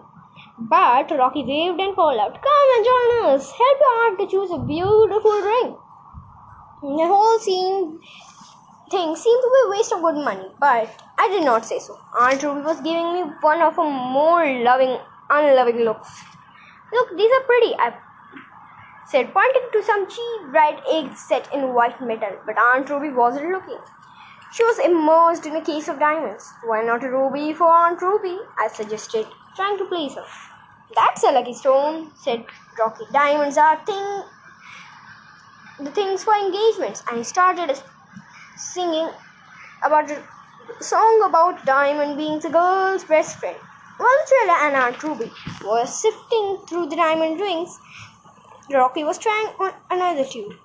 But 0.62 1.10
Rocky 1.12 1.46
waved 1.46 1.80
and 1.80 1.96
called 1.96 2.20
out, 2.20 2.34
Come 2.34 2.70
and 2.76 2.86
join 2.86 3.34
us. 3.34 3.50
Help 3.50 3.78
your 3.80 4.06
aunt 4.06 4.20
to 4.20 4.28
choose 4.28 4.52
a 4.52 4.60
beautiful 4.60 5.32
ring. 5.42 5.78
The 6.82 7.08
whole 7.08 7.40
scene 7.40 8.02
thing 8.92 9.16
seemed 9.16 9.42
to 9.42 9.52
be 9.54 9.62
a 9.66 9.70
waste 9.70 9.94
of 9.94 10.02
good 10.02 10.16
money, 10.16 10.52
but 10.60 10.90
I 11.18 11.30
did 11.30 11.46
not 11.46 11.66
say 11.66 11.80
so. 11.80 11.98
Aunt 12.20 12.44
Ruby 12.44 12.62
was 12.62 12.82
giving 12.82 13.14
me 13.14 13.22
one 13.40 13.62
of 13.62 13.78
her 13.78 13.90
more 13.90 14.46
loving, 14.64 14.98
unloving 15.30 15.78
looks. 15.86 16.10
Look, 16.92 17.16
these 17.16 17.32
are 17.32 17.44
pretty, 17.46 17.76
I 17.76 17.94
said, 19.08 19.34
pointing 19.34 19.70
to 19.72 19.84
some 19.84 20.10
cheap 20.10 20.52
bright 20.52 20.82
eggs 20.92 21.22
set 21.22 21.48
in 21.54 21.74
white 21.74 22.02
metal, 22.02 22.38
but 22.46 22.58
Aunt 22.58 22.90
Ruby 22.90 23.12
wasn't 23.12 23.50
looking. 23.50 23.80
She 24.52 24.64
was 24.64 24.80
immersed 24.80 25.46
in 25.46 25.56
a 25.56 25.64
case 25.64 25.88
of 25.88 26.00
diamonds. 26.00 26.52
Why 26.66 26.82
not 26.82 27.04
a 27.04 27.10
ruby 27.10 27.54
for 27.54 27.68
Aunt 27.68 28.02
Ruby? 28.02 28.40
I 28.58 28.68
suggested, 28.68 29.28
trying 29.56 29.78
to 29.78 29.86
please 29.86 30.16
her. 30.16 30.26
That's 30.96 31.24
a 31.24 31.32
lucky 31.32 31.54
stone, 31.54 32.12
said 32.16 32.46
Rocky. 32.78 33.06
Diamonds 33.14 33.58
are 33.58 33.78
thing 33.86 34.24
the 35.80 35.92
things 35.92 36.24
for 36.24 36.34
engagements. 36.34 37.04
And 37.08 37.18
he 37.18 37.24
started 37.24 37.78
singing 38.58 39.10
about 39.84 40.12
a 40.12 40.22
song 40.82 41.24
about 41.28 41.66
Diamond 41.66 42.18
being 42.18 42.40
the 42.40 42.50
girl's 42.50 43.04
best 43.04 43.38
friend. 43.40 43.58
While 43.98 44.26
Trilla 44.28 44.58
and 44.68 44.76
Aunt 44.76 45.04
Ruby 45.04 45.32
were 45.66 45.86
sifting 45.86 46.58
through 46.68 46.88
the 46.88 46.96
diamond 46.96 47.40
rings, 47.40 47.78
Rocky 48.72 49.04
was 49.04 49.18
trying 49.18 49.48
on 49.60 49.74
another 49.92 50.26
tune. 50.26 50.58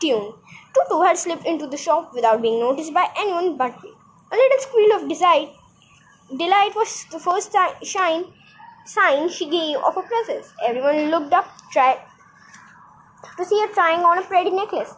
tune. 0.00 0.34
Tutu 0.74 1.00
had 1.02 1.16
slipped 1.16 1.46
into 1.46 1.66
the 1.66 1.76
shop 1.76 2.12
without 2.14 2.42
being 2.42 2.58
noticed 2.58 2.92
by 2.92 3.08
anyone 3.16 3.56
but 3.56 3.82
me. 3.82 3.92
A 4.32 4.36
little 4.36 4.58
squeal 4.58 4.96
of 4.96 5.08
delight, 5.08 5.50
delight 6.36 6.74
was 6.74 7.06
the 7.12 7.20
first 7.20 7.54
shine 7.84 8.24
sign 8.84 9.28
she 9.28 9.48
gave 9.48 9.76
of 9.78 9.94
her 9.94 10.02
presence. 10.02 10.52
Everyone 10.66 11.10
looked 11.10 11.32
up 11.32 11.46
tried 11.72 11.98
to 13.36 13.44
see 13.44 13.60
her 13.60 13.72
trying 13.72 14.00
on 14.00 14.18
a 14.18 14.22
pretty 14.22 14.50
necklace. 14.50 14.94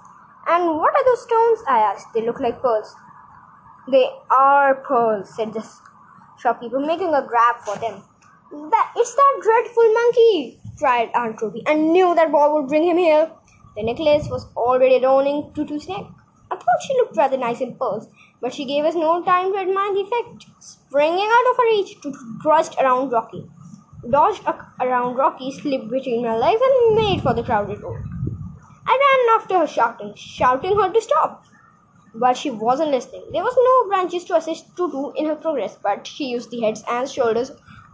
And 0.46 0.76
what 0.76 0.94
are 0.94 1.04
those 1.04 1.22
stones? 1.22 1.60
I 1.68 1.78
asked. 1.78 2.08
They 2.14 2.26
look 2.26 2.40
like 2.40 2.60
pearls. 2.60 2.94
They 3.90 4.08
are 4.30 4.74
pearls, 4.74 5.34
said 5.34 5.54
the 5.54 5.64
shopkeeper, 6.38 6.80
making 6.80 7.14
a 7.14 7.26
grab 7.26 7.56
for 7.64 7.76
them. 7.76 8.02
That 8.70 8.92
it's 8.96 9.14
that 9.14 9.40
dreadful 9.42 9.92
monkey, 9.92 10.60
cried 10.78 11.10
Aunt 11.14 11.40
Ruby, 11.40 11.62
and 11.66 11.92
knew 11.92 12.14
that 12.14 12.32
Bob 12.32 12.52
would 12.52 12.68
bring 12.68 12.84
him 12.84 12.98
here. 12.98 13.30
The 13.76 13.82
necklace 13.82 14.28
was 14.28 14.46
already 14.56 14.96
adorning 14.96 15.52
Tutu's 15.54 15.88
neck. 15.88 16.04
I 16.50 16.56
thought 16.56 16.82
she 16.86 16.94
looked 16.94 17.16
rather 17.16 17.36
nice 17.36 17.60
in 17.60 17.74
pearls, 17.74 18.08
but 18.40 18.52
she 18.52 18.64
gave 18.64 18.84
us 18.84 18.94
no 18.94 19.22
time 19.24 19.52
to 19.52 19.58
admire 19.58 19.94
the 19.94 20.00
effect. 20.00 20.46
Springing 20.60 21.28
out 21.32 21.50
of 21.50 21.56
her 21.56 21.64
reach, 21.64 22.00
Tutu 22.00 22.18
rushed 22.44 22.76
around 22.78 23.10
Rocky 23.10 23.48
dodged 24.10 24.42
around 24.80 25.16
Rocky, 25.16 25.50
slipped 25.52 25.90
between 25.90 26.24
my 26.24 26.36
legs, 26.36 26.60
and 26.62 26.96
made 26.96 27.20
for 27.22 27.34
the 27.34 27.42
crowded 27.42 27.82
road. 27.82 28.02
I 28.86 28.98
ran 29.04 29.40
after 29.40 29.58
her, 29.58 29.66
shouting, 29.66 30.14
shouting 30.16 30.78
her 30.80 30.92
to 30.92 31.00
stop. 31.00 31.44
But 32.14 32.36
she 32.36 32.50
wasn't 32.50 32.90
listening. 32.92 33.24
There 33.32 33.42
was 33.42 33.56
no 33.56 33.88
branches 33.88 34.24
to 34.26 34.36
assist 34.36 34.76
Tutu 34.76 35.12
in 35.16 35.26
her 35.26 35.36
progress, 35.36 35.76
but 35.82 36.06
she 36.06 36.26
used 36.26 36.50
the 36.50 36.60
heads 36.60 36.84
and 36.88 37.10
shoulders 37.10 37.50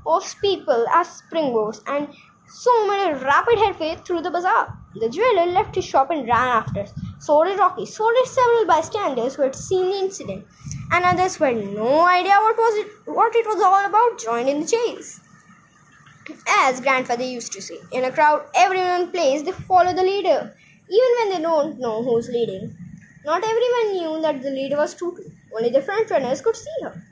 of 0.07 0.35
people 0.41 0.87
as 0.93 1.23
springboards 1.23 1.83
and 1.87 2.09
so 2.47 2.87
made 2.87 3.13
a 3.13 3.15
rapid 3.25 3.59
headway 3.59 3.97
through 4.05 4.23
the 4.23 4.31
bazaar. 4.31 4.77
The 4.95 5.09
jeweler 5.09 5.47
left 5.47 5.77
his 5.77 5.85
shop 5.85 6.11
and 6.11 6.27
ran 6.27 6.49
after 6.49 6.81
us. 6.81 6.93
So 7.21 7.45
did 7.45 7.59
Rocky. 7.59 7.87
So 7.87 8.11
did 8.13 8.27
several 8.27 8.67
bystanders 8.67 9.37
who 9.37 9.43
had 9.43 9.55
seen 9.55 9.89
the 9.91 9.99
incident, 9.99 10.47
and 10.91 11.05
others 11.05 11.37
who 11.37 11.45
had 11.45 11.57
no 11.57 12.07
idea 12.07 12.35
what 12.41 12.57
was 12.57 12.85
it, 12.85 12.93
what 13.07 13.35
it 13.37 13.47
was 13.47 13.63
all 13.63 13.87
about, 13.87 14.19
joined 14.19 14.49
in 14.49 14.61
the 14.63 14.67
chase. 14.67 15.21
As 16.49 16.81
grandfather 16.81 17.25
used 17.25 17.53
to 17.53 17.63
say, 17.63 17.79
in 17.93 18.05
a 18.05 18.13
crowd, 18.13 18.47
everyone 18.55 19.11
plays, 19.11 19.43
they 19.43 19.53
follow 19.53 19.93
the 19.95 20.03
leader, 20.03 20.57
even 20.89 21.11
when 21.19 21.29
they 21.31 21.41
don't 21.43 21.79
know 21.79 22.03
who's 22.03 22.29
leading. 22.29 22.77
Not 23.25 23.45
everyone 23.45 23.93
knew 23.93 24.23
that 24.23 24.43
the 24.43 24.51
leader 24.51 24.77
was 24.77 24.95
Tutu. 24.95 25.31
Only 25.55 25.71
the 25.71 25.83
front 25.83 26.11
runners 26.11 26.41
could 26.41 26.57
see 26.57 26.77
her. 26.83 27.03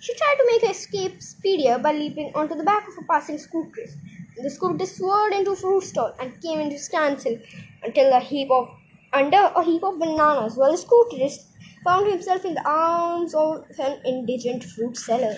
She 0.00 0.14
tried 0.14 0.36
to 0.36 0.46
make 0.50 0.62
her 0.62 0.70
escape 0.70 1.22
speedier 1.22 1.78
by 1.78 1.92
leaping 1.92 2.32
onto 2.34 2.54
the 2.54 2.62
back 2.64 2.86
of 2.88 2.94
a 2.98 3.06
passing 3.06 3.38
scooter. 3.38 3.86
The 4.36 4.50
scooter 4.50 4.86
swerved 4.86 5.34
into 5.34 5.52
a 5.52 5.56
fruit 5.56 5.82
stall 5.84 6.14
and 6.20 6.40
came 6.42 6.60
into 6.60 6.78
standstill 6.78 7.38
until 7.82 8.12
a 8.12 8.20
heap 8.20 8.50
of 8.50 8.68
under 9.12 9.50
a 9.56 9.64
heap 9.64 9.82
of 9.84 9.98
bananas, 9.98 10.56
while 10.56 10.72
the 10.72 10.78
scooterist 10.78 11.46
found 11.84 12.10
himself 12.10 12.44
in 12.44 12.54
the 12.54 12.68
arms 12.68 13.34
of 13.34 13.64
an 13.78 14.00
indigent 14.04 14.64
fruit 14.64 14.96
seller. 14.96 15.36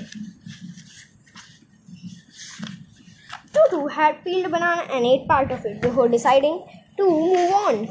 Tutu 3.56 3.86
had 3.88 4.22
peeled 4.24 4.46
a 4.46 4.48
banana 4.50 4.82
and 4.92 5.06
ate 5.06 5.26
part 5.28 5.50
of 5.50 5.64
it 5.64 5.80
before 5.80 6.08
deciding 6.08 6.66
to 6.98 7.04
move 7.10 7.52
on. 7.52 7.86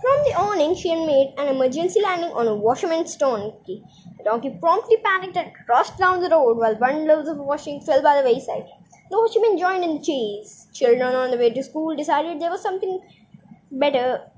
From 0.00 0.18
the 0.26 0.34
awning, 0.34 0.74
she 0.74 0.90
had 0.90 1.06
made 1.06 1.34
an 1.38 1.48
emergency 1.48 2.00
landing 2.02 2.30
on 2.32 2.46
a 2.48 2.54
washerman's 2.56 3.16
donkey. 3.16 3.84
The 4.18 4.24
donkey 4.24 4.50
promptly 4.60 4.98
panicked 5.04 5.36
and 5.36 5.52
rushed 5.68 5.98
down 5.98 6.20
the 6.20 6.30
road 6.30 6.56
while 6.58 6.74
bundles 6.76 7.28
of 7.28 7.38
washing 7.38 7.80
fell 7.82 8.02
by 8.02 8.16
the 8.22 8.28
wayside. 8.28 8.64
The 9.10 9.18
washerman 9.20 9.58
joined 9.58 9.84
in 9.84 9.96
the 9.96 10.02
chase. 10.02 10.68
Children 10.72 11.14
on 11.14 11.30
the 11.30 11.38
way 11.38 11.50
to 11.50 11.62
school 11.62 11.96
decided 11.96 12.40
there 12.40 12.50
was 12.50 12.62
something 12.62 13.00
better 13.70 14.30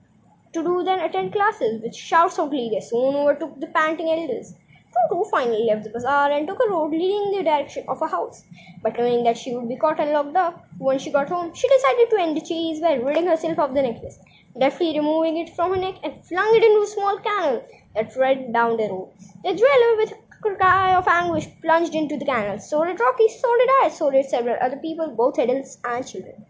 to 0.55 0.63
do 0.63 0.83
than 0.85 1.01
attend 1.01 1.33
classes, 1.33 1.83
with 1.83 1.95
shouts 1.97 2.39
of 2.39 2.51
glee 2.51 2.71
they 2.73 2.81
soon 2.81 3.15
overtook 3.17 3.61
the 3.61 3.69
panting 3.69 4.11
elders. 4.11 4.55
Tutu 4.95 5.25
finally 5.31 5.67
left 5.67 5.85
the 5.85 5.91
bazaar 5.91 6.31
and 6.31 6.47
took 6.47 6.61
a 6.65 6.71
road 6.71 6.91
leading 6.91 7.33
in 7.33 7.39
the 7.39 7.45
direction 7.45 7.85
of 7.89 8.03
a 8.03 8.07
house. 8.07 8.45
But 8.83 8.99
knowing 8.99 9.25
that 9.25 9.39
she 9.39 9.55
would 9.55 9.69
be 9.69 9.77
caught 9.77 10.01
and 10.01 10.13
locked 10.13 10.37
up 10.37 10.65
when 10.79 10.99
she 10.99 11.11
got 11.11 11.29
home, 11.29 11.55
she 11.55 11.69
decided 11.69 12.11
to 12.11 12.21
end 12.21 12.37
the 12.37 12.41
chase 12.41 12.81
by 12.81 12.95
ridding 12.95 13.27
herself 13.27 13.59
of 13.59 13.75
the 13.75 13.83
necklace, 13.83 14.19
deftly 14.59 14.99
removing 14.99 15.39
it 15.39 15.55
from 15.57 15.71
her 15.71 15.77
neck 15.77 15.97
and 16.03 16.25
flung 16.25 16.55
it 16.57 16.65
into 16.65 16.83
a 16.83 16.87
small 16.87 17.19
canal 17.19 17.65
that 17.95 18.17
ran 18.17 18.53
down 18.53 18.77
the 18.77 18.89
road. 18.89 19.13
The 19.45 19.55
jeweler, 19.55 19.97
with 19.97 20.13
a 20.13 20.57
cry 20.57 20.95
of 20.95 21.09
anguish, 21.09 21.49
plunged 21.63 21.95
into 21.95 22.17
the 22.17 22.25
canal. 22.25 22.59
So 22.59 22.85
did 22.85 23.01
Rocky, 23.01 23.29
so 23.29 23.57
did 23.57 23.71
I, 23.83 23.89
so 23.89 24.11
did 24.11 24.27
several 24.27 24.57
other 24.61 24.77
people, 24.77 25.15
both 25.17 25.39
adults 25.39 25.79
and 25.85 26.07
children. 26.07 26.45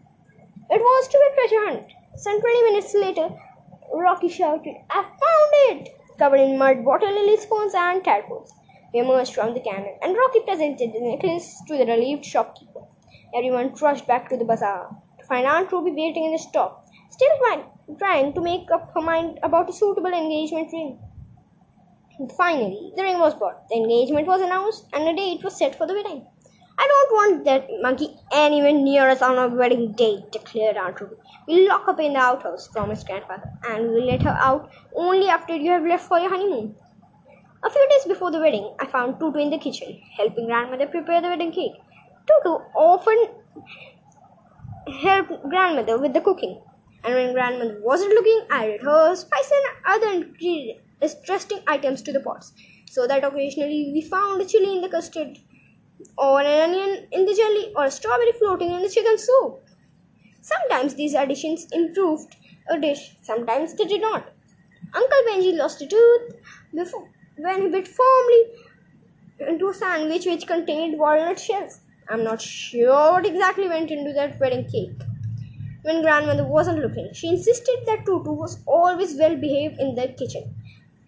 It 0.69 0.81
was 0.81 1.07
to 1.07 1.19
be 1.19 1.25
a 1.31 1.47
treasure 1.47 1.65
hunt. 1.67 1.93
Some 2.15 2.39
twenty 2.41 2.63
minutes 2.63 2.93
later, 2.93 3.29
Rocky 3.93 4.27
shouted, 4.27 4.75
I 4.89 5.03
found 5.03 5.81
it! 5.81 5.89
Covered 6.17 6.39
in 6.39 6.57
mud, 6.57 6.83
water 6.83 7.07
lily 7.07 7.37
spoons, 7.37 7.73
and 7.75 8.03
tadpoles. 8.03 8.53
We 8.93 8.99
emerged 8.99 9.33
from 9.33 9.53
the 9.53 9.59
cannon, 9.59 9.97
and 10.01 10.15
Rocky 10.15 10.41
presented 10.41 10.93
the 10.93 11.01
necklace 11.01 11.61
to 11.67 11.77
the 11.77 11.85
relieved 11.85 12.25
shopkeeper. 12.25 12.81
Everyone 13.35 13.73
rushed 13.81 14.05
back 14.05 14.29
to 14.29 14.37
the 14.37 14.45
bazaar 14.45 14.95
to 15.19 15.25
find 15.25 15.47
Aunt 15.47 15.71
Ruby 15.71 15.91
waiting 15.91 16.25
in 16.25 16.31
the 16.33 16.37
shop, 16.37 16.85
still 17.09 17.31
trying 17.97 18.33
to 18.33 18.41
make 18.41 18.69
up 18.71 18.91
her 18.93 19.01
mind 19.01 19.39
about 19.41 19.69
a 19.69 19.73
suitable 19.73 20.13
engagement 20.13 20.71
ring. 20.71 20.99
Finally, 22.37 22.93
the 22.95 23.01
ring 23.01 23.19
was 23.19 23.33
bought, 23.33 23.67
the 23.69 23.75
engagement 23.75 24.27
was 24.27 24.41
announced, 24.41 24.85
and 24.93 25.07
a 25.07 25.15
date 25.15 25.43
was 25.43 25.57
set 25.57 25.75
for 25.75 25.87
the 25.87 25.93
wedding. 25.93 26.27
I 26.77 26.87
don't 26.87 27.11
want 27.13 27.45
that 27.45 27.67
monkey 27.81 28.15
anywhere 28.31 28.73
near 28.73 29.09
us 29.09 29.21
on 29.21 29.37
our 29.37 29.49
wedding 29.49 29.93
day, 29.93 30.25
declared 30.31 30.77
Aunt 30.77 30.99
Ruby. 30.99 31.15
We'll 31.47 31.67
lock 31.67 31.87
up 31.87 31.99
in 31.99 32.13
the 32.13 32.19
outhouse, 32.19 32.67
promised 32.67 33.05
Grandfather, 33.07 33.51
and 33.69 33.91
we'll 33.91 34.05
let 34.05 34.23
her 34.23 34.37
out 34.39 34.71
only 34.95 35.27
after 35.27 35.55
you 35.55 35.71
have 35.71 35.85
left 35.85 36.07
for 36.07 36.19
your 36.19 36.29
honeymoon. 36.29 36.75
A 37.63 37.69
few 37.69 37.87
days 37.89 38.05
before 38.05 38.31
the 38.31 38.39
wedding, 38.39 38.75
I 38.79 38.85
found 38.87 39.19
Tutu 39.19 39.39
in 39.39 39.49
the 39.49 39.57
kitchen, 39.57 40.01
helping 40.17 40.47
grandmother 40.47 40.87
prepare 40.87 41.21
the 41.21 41.29
wedding 41.29 41.51
cake. 41.51 41.73
Tutu 42.27 42.57
often 42.75 43.27
helped 45.01 45.49
grandmother 45.49 45.97
with 45.99 46.13
the 46.13 46.21
cooking, 46.21 46.61
and 47.03 47.13
when 47.13 47.33
grandmother 47.33 47.79
wasn't 47.81 48.13
looking, 48.13 48.47
I 48.51 48.65
added 48.65 48.81
her 48.81 49.15
spice 49.15 49.51
and 49.51 49.65
other 49.85 50.25
trusting 51.25 51.61
items 51.67 52.01
to 52.01 52.11
the 52.11 52.19
pots, 52.19 52.53
so 52.89 53.07
that 53.07 53.23
occasionally 53.23 53.91
we 53.93 54.01
found 54.01 54.41
a 54.41 54.45
chili 54.45 54.75
in 54.75 54.81
the 54.81 54.89
custard, 54.89 55.37
or 56.17 56.41
an 56.41 56.69
onion 56.69 57.07
in 57.11 57.25
the 57.25 57.33
jelly, 57.33 57.73
or 57.75 57.85
a 57.85 57.91
strawberry 57.91 58.31
floating 58.33 58.71
in 58.71 58.81
the 58.81 58.89
chicken 58.89 59.17
soup. 59.17 59.61
Sometimes 60.41 60.95
these 60.95 61.13
additions 61.13 61.67
improved 61.71 62.35
a 62.69 62.79
dish, 62.79 63.15
sometimes 63.21 63.73
they 63.75 63.85
did 63.85 64.01
not. 64.01 64.31
Uncle 64.93 65.23
Benji 65.27 65.57
lost 65.57 65.81
a 65.81 65.87
tooth 65.87 66.35
before, 66.73 67.09
when 67.37 67.61
he 67.63 67.69
bit 67.69 67.87
firmly 67.87 68.43
into 69.39 69.67
a 69.69 69.73
sandwich 69.73 70.25
which 70.25 70.47
contained 70.47 70.97
walnut 70.99 71.39
shells. 71.39 71.81
I'm 72.09 72.23
not 72.23 72.41
sure 72.41 73.13
what 73.13 73.25
exactly 73.25 73.67
went 73.67 73.91
into 73.91 74.13
that 74.13 74.39
wedding 74.39 74.65
cake. 74.69 75.01
When 75.83 76.01
grandmother 76.01 76.45
wasn't 76.45 76.79
looking, 76.79 77.11
she 77.13 77.27
insisted 77.29 77.83
that 77.85 78.05
Tutu 78.05 78.31
was 78.31 78.63
always 78.65 79.15
well 79.17 79.35
behaved 79.35 79.79
in 79.79 79.95
the 79.95 80.07
kitchen. 80.09 80.55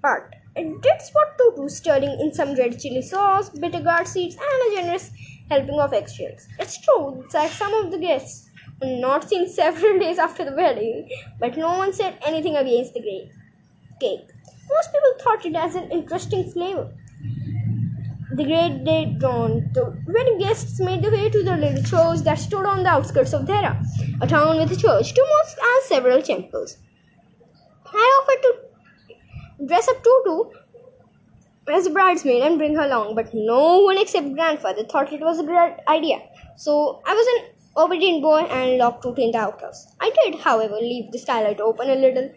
But 0.02 0.36
It 0.56 0.82
did 0.82 1.02
spot 1.02 1.35
Stirring 1.68 2.20
in 2.20 2.34
some 2.34 2.56
red 2.56 2.80
chili 2.80 3.02
sauce, 3.02 3.50
bitter 3.50 3.80
gourd 3.80 4.08
seeds, 4.08 4.36
and 4.36 4.74
a 4.74 4.76
generous 4.76 5.12
helping 5.50 5.80
of 5.80 5.94
eggshells. 5.94 6.48
It's 6.60 6.80
true 6.82 7.26
that 7.32 7.52
some 7.52 7.74
of 7.74 7.92
the 7.92 7.98
guests 7.98 8.50
were 8.82 8.98
not 8.98 9.30
seen 9.30 9.48
several 9.62 10.00
days 10.00 10.18
after 10.20 10.46
the 10.46 10.56
wedding, 10.56 11.10
but 11.40 11.58
no 11.58 11.78
one 11.78 11.94
said 11.94 12.18
anything 12.26 12.56
against 12.56 12.94
the 12.94 13.02
great 13.02 13.32
cake. 14.00 14.30
Most 14.70 14.92
people 14.92 15.14
thought 15.24 15.46
it 15.46 15.56
as 15.56 15.76
an 15.76 15.92
interesting 15.92 16.52
flavor. 16.52 16.94
The 18.32 18.44
great 18.44 18.84
day 18.84 19.16
dawned. 19.18 19.78
Wedding 20.08 20.40
guests 20.40 20.80
made 20.80 21.04
their 21.04 21.12
way 21.12 21.30
to 21.30 21.44
the 21.44 21.56
little 21.56 21.84
church 21.84 22.24
that 22.26 22.40
stood 22.40 22.66
on 22.66 22.84
the 22.84 22.90
outskirts 22.90 23.34
of 23.34 23.46
Dehra, 23.46 23.82
a 24.22 24.28
town 24.28 24.58
with 24.58 24.72
a 24.72 24.76
church, 24.76 25.14
two 25.14 25.26
mosques, 25.30 25.60
and 25.62 25.84
several 25.84 26.22
temples. 26.22 26.78
I 27.86 28.22
offered 28.22 28.42
to 28.44 29.66
dress 29.68 29.88
up 29.88 30.04
Tutu 30.04 30.50
as 31.68 31.88
a 31.88 31.90
bridesmaid 31.90 32.44
and 32.44 32.58
bring 32.58 32.76
her 32.76 32.84
along, 32.86 33.16
but 33.16 33.34
no 33.34 33.80
one 33.80 33.98
except 33.98 34.34
grandfather 34.34 34.84
thought 34.84 35.12
it 35.12 35.22
was 35.22 35.40
a 35.40 35.44
great 35.44 35.76
idea. 35.88 36.22
So 36.58 37.02
I 37.06 37.14
was 37.14 37.28
an 37.36 37.56
obedient 37.78 38.22
boy 38.22 38.42
and 38.42 38.78
locked 38.78 39.04
Tutu 39.04 39.22
in 39.22 39.32
the 39.32 39.40
outhouse. 39.40 39.88
I 40.00 40.12
did, 40.24 40.40
however, 40.40 40.76
leave 40.76 41.12
the 41.12 41.20
skylight 41.20 41.60
open 41.60 41.90
a 41.90 41.96
little. 41.96 42.30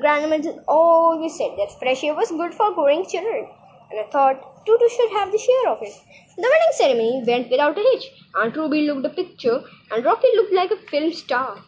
Grandmother 0.00 0.62
always 0.66 1.36
said 1.36 1.52
that 1.58 1.78
fresh 1.78 2.04
air 2.04 2.14
was 2.14 2.30
good 2.30 2.54
for 2.54 2.74
growing 2.74 3.06
children, 3.06 3.48
and 3.90 4.00
I 4.00 4.10
thought 4.10 4.64
Tutu 4.66 4.88
should 4.88 5.10
have 5.12 5.30
the 5.30 5.38
share 5.38 5.72
of 5.72 5.78
it. 5.82 5.92
The 6.36 6.42
wedding 6.42 6.72
ceremony 6.72 7.22
went 7.26 7.50
without 7.50 7.78
a 7.78 7.82
hitch. 7.92 8.06
Aunt 8.34 8.56
Ruby 8.56 8.82
looked 8.82 9.06
a 9.06 9.10
picture, 9.10 9.62
and 9.92 10.04
Rocky 10.04 10.28
looked 10.36 10.52
like 10.52 10.70
a 10.70 10.76
film 10.90 11.12
star. 11.12 11.58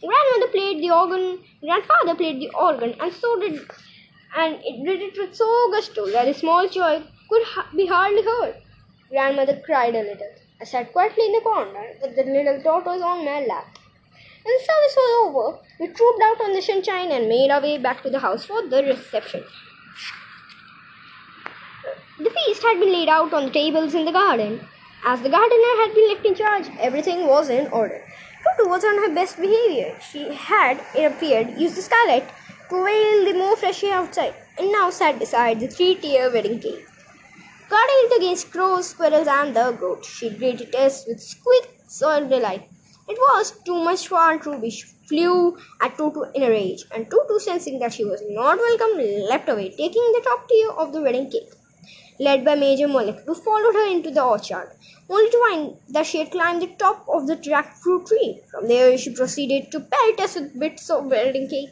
Grandmother 0.00 0.52
played 0.52 0.82
the 0.82 0.90
organ, 0.90 1.38
grandfather 1.60 2.14
played 2.14 2.40
the 2.40 2.50
organ, 2.50 2.94
and 3.00 3.12
so 3.12 3.38
did, 3.40 3.60
and 4.36 4.60
it 4.64 4.84
did 4.84 5.00
it 5.02 5.18
with 5.18 5.34
so 5.34 5.70
gusto 5.70 6.10
that 6.10 6.28
a 6.28 6.34
small 6.34 6.68
child 6.68 7.04
could 7.28 7.42
ha- 7.44 7.68
be 7.76 7.86
hardly 7.86 8.22
heard. 8.22 8.56
Grandmother 9.10 9.60
cried 9.64 9.94
a 9.94 10.02
little. 10.02 10.32
I 10.60 10.64
sat 10.64 10.92
quietly 10.92 11.26
in 11.26 11.32
the 11.32 11.40
corner 11.40 11.84
with 12.00 12.16
the 12.16 12.24
little 12.24 12.62
daughters 12.62 13.02
on 13.02 13.24
my 13.24 13.40
lap. 13.44 13.78
When 14.44 14.54
the 14.56 14.64
service 14.64 14.96
was 14.96 15.12
over, 15.24 15.58
we 15.78 15.86
trooped 15.88 16.22
out 16.22 16.40
on 16.40 16.52
the 16.52 16.62
sunshine 16.62 17.12
and 17.12 17.28
made 17.28 17.50
our 17.50 17.60
way 17.60 17.78
back 17.78 18.02
to 18.02 18.10
the 18.10 18.20
house 18.20 18.44
for 18.44 18.66
the 18.66 18.82
reception. 18.82 19.44
The 22.18 22.30
feast 22.30 22.62
had 22.62 22.78
been 22.78 22.92
laid 22.92 23.08
out 23.08 23.32
on 23.32 23.46
the 23.46 23.50
tables 23.50 23.94
in 23.94 24.04
the 24.04 24.12
garden. 24.12 24.66
As 25.04 25.20
the 25.20 25.28
gardener 25.28 25.74
had 25.82 25.94
been 25.94 26.08
left 26.08 26.24
in 26.26 26.34
charge, 26.34 26.68
everything 26.78 27.26
was 27.26 27.50
in 27.50 27.66
order. 27.68 28.04
Tutu 28.44 28.68
was 28.68 28.84
on 28.84 28.96
her 28.98 29.14
best 29.14 29.40
behavior. 29.40 29.96
She 30.00 30.32
had, 30.34 30.80
it 30.96 31.04
appeared, 31.04 31.58
used 31.58 31.76
the 31.76 31.82
skylight 31.82 32.28
more 32.72 33.56
fresh 33.56 33.84
air 33.84 33.94
outside, 33.94 34.34
and 34.58 34.72
now 34.72 34.88
sat 34.90 35.18
beside 35.18 35.60
the 35.60 35.68
three-tier 35.68 36.32
wedding 36.32 36.58
cake. 36.58 36.86
It 37.74 38.18
against 38.18 38.50
crows, 38.50 38.88
squirrels, 38.88 39.26
and 39.26 39.54
the 39.54 39.72
goat, 39.72 40.04
she 40.04 40.30
greeted 40.30 40.74
us 40.74 41.04
with 41.06 41.20
squeaks 41.22 42.02
of 42.02 42.28
delight. 42.28 42.68
It 43.08 43.18
was 43.18 43.52
too 43.64 43.82
much 43.84 44.08
for 44.08 44.16
Aunt 44.18 44.44
Ruby. 44.44 44.70
She 44.70 44.84
flew 45.08 45.56
at 45.80 45.96
Tutu 45.96 46.22
in 46.34 46.42
a 46.42 46.48
rage, 46.48 46.84
and 46.94 47.10
Tutu, 47.10 47.38
sensing 47.38 47.78
that 47.78 47.92
she 47.92 48.04
was 48.04 48.22
not 48.28 48.58
welcome, 48.58 48.98
leapt 49.28 49.48
away, 49.48 49.70
taking 49.70 50.12
the 50.12 50.22
top 50.24 50.48
tier 50.48 50.70
of 50.70 50.92
the 50.92 51.02
wedding 51.02 51.30
cake. 51.30 51.52
Led 52.20 52.44
by 52.44 52.54
Major 52.54 52.88
Malik, 52.88 53.20
who 53.26 53.34
followed 53.34 53.74
her 53.74 53.90
into 53.90 54.10
the 54.10 54.22
orchard, 54.22 54.70
only 55.08 55.30
to 55.30 55.38
find 55.48 55.76
that 55.88 56.06
she 56.06 56.18
had 56.18 56.30
climbed 56.30 56.62
the 56.62 56.68
top 56.78 57.06
of 57.08 57.26
the 57.26 57.36
jackfruit 57.36 58.06
tree. 58.06 58.40
From 58.50 58.68
there, 58.68 58.96
she 58.98 59.14
proceeded 59.14 59.70
to 59.72 59.80
pelt 59.80 60.20
us 60.20 60.34
with 60.36 60.58
bits 60.58 60.90
of 60.90 61.06
wedding 61.06 61.48
cake. 61.48 61.70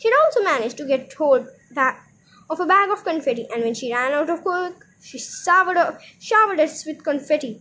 She 0.00 0.08
had 0.08 0.18
also 0.24 0.42
managed 0.42 0.78
to 0.78 0.86
get 0.86 1.12
hold 1.12 1.46
of 2.50 2.60
a 2.60 2.66
bag 2.66 2.90
of 2.90 3.04
confetti, 3.04 3.46
and 3.52 3.62
when 3.62 3.74
she 3.74 3.92
ran 3.92 4.12
out 4.12 4.30
of 4.30 4.42
cake, 4.42 4.82
she 5.02 5.18
showered, 5.18 5.98
showered 6.18 6.58
us 6.58 6.86
with 6.86 7.04
confetti. 7.04 7.60